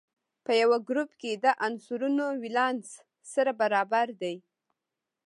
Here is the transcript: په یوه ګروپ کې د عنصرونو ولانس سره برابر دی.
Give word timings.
په 0.45 0.51
یوه 0.61 0.77
ګروپ 0.87 1.11
کې 1.21 1.31
د 1.43 1.45
عنصرونو 1.65 2.25
ولانس 2.43 2.87
سره 3.33 3.51
برابر 3.61 4.07
دی. 4.21 4.35